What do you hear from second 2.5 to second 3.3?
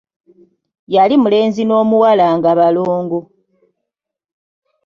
balongo.